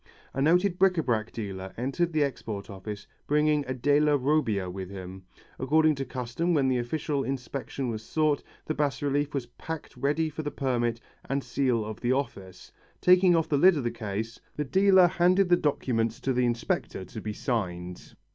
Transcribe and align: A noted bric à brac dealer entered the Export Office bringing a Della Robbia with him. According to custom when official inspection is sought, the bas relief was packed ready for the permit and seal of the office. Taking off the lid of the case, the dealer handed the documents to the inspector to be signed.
A 0.33 0.41
noted 0.41 0.79
bric 0.79 0.95
à 0.95 1.05
brac 1.05 1.31
dealer 1.31 1.75
entered 1.77 2.11
the 2.11 2.23
Export 2.23 2.71
Office 2.71 3.05
bringing 3.27 3.63
a 3.67 3.73
Della 3.75 4.17
Robbia 4.17 4.67
with 4.67 4.89
him. 4.89 5.25
According 5.59 5.93
to 5.93 6.05
custom 6.05 6.55
when 6.55 6.71
official 6.71 7.23
inspection 7.23 7.93
is 7.93 8.01
sought, 8.03 8.41
the 8.65 8.73
bas 8.73 9.03
relief 9.03 9.31
was 9.35 9.45
packed 9.59 9.95
ready 9.95 10.27
for 10.27 10.41
the 10.41 10.49
permit 10.49 10.99
and 11.25 11.43
seal 11.43 11.85
of 11.85 12.01
the 12.01 12.13
office. 12.13 12.71
Taking 12.99 13.35
off 13.35 13.47
the 13.47 13.59
lid 13.59 13.77
of 13.77 13.83
the 13.83 13.91
case, 13.91 14.39
the 14.55 14.65
dealer 14.65 15.05
handed 15.05 15.49
the 15.49 15.55
documents 15.55 16.19
to 16.21 16.33
the 16.33 16.45
inspector 16.47 17.05
to 17.05 17.21
be 17.21 17.33
signed. 17.33 18.15